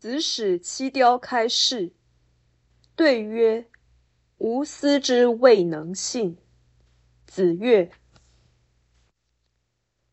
[0.00, 1.92] 子使七雕开示，
[2.96, 3.68] 对曰
[4.38, 6.38] ：“吾思之未能信。”
[7.28, 7.90] 子曰：“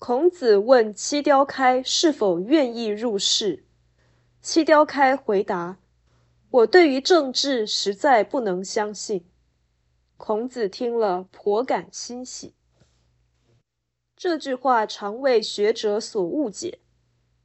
[0.00, 3.66] 孔子问七雕开是否愿意入仕。
[4.40, 5.78] 七雕开回答
[6.48, 9.26] ：‘我对于政治实在不能相信。’
[10.16, 12.54] 孔子听了，颇感欣喜。
[14.16, 16.78] 这句话常为学者所误解。”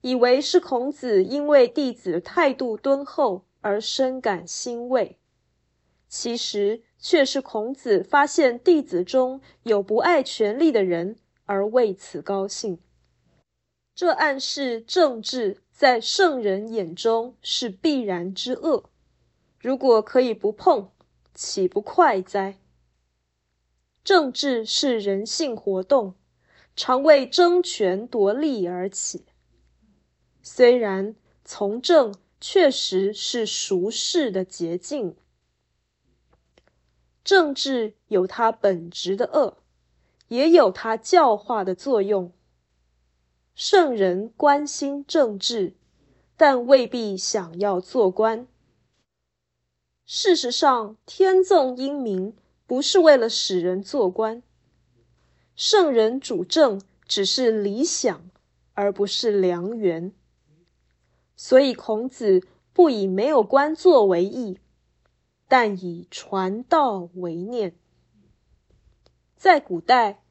[0.02, 5.18] 以为是孔子因为弟子态度敦厚而深感欣慰，
[6.08, 12.80] 其实却是孔子发现弟子中有不爱权力的人而为此高兴。
[13.94, 18.90] 这暗示政治在圣人眼中是必然之恶，
[19.60, 20.90] 如果可以不碰，
[21.34, 22.58] 岂不快哉？
[24.06, 26.16] 政治是人性活动，
[26.78, 29.26] 常为争权夺利而起。
[30.52, 35.16] 虽然从政确实是俗世的捷径，
[37.24, 39.58] 政治有它本质的恶，
[40.28, 42.34] 也有它教化的作用。
[43.54, 45.76] 圣人关心政治，
[46.36, 48.48] 但未必想要做官。
[50.08, 52.36] 事实上，天纵英明
[52.66, 54.42] 不是为了使人做官，
[55.56, 58.32] 圣人主政只是理想，
[58.74, 60.12] 而不是良缘。
[61.42, 64.60] 所以，孔子不以没有官做为义，
[65.48, 67.78] 但以传道为念。
[69.38, 70.22] 在古代，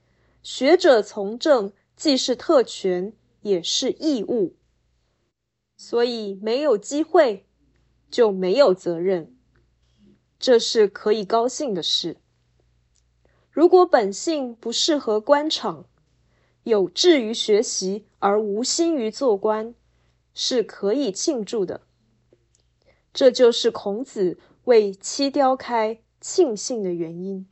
[0.42, 4.54] 学者从政既是特权，也是义务。
[5.78, 7.46] 所以，没有机会
[8.10, 9.34] 就没有责任，
[10.38, 12.18] 这是可以高兴的事。
[13.50, 15.86] 如果本性不适合官场，
[16.64, 19.74] 有志于学习而无心于做官。
[20.40, 21.80] 是可以庆祝的，
[23.12, 27.48] 这就是孔子为七雕开庆幸的原因。